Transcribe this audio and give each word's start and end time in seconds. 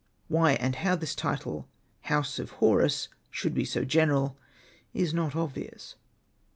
Why 0.29 0.53
and 0.53 0.77
how 0.77 0.95
this 0.95 1.13
title'' 1.13 1.67
house 2.11 2.39
of 2.39 2.49
Horus" 2.53 3.09
should 3.29 3.53
be 3.53 3.65
so 3.65 3.85
general 3.85 4.35
is 4.95 5.13
not 5.13 5.35
obvious. 5.35 5.93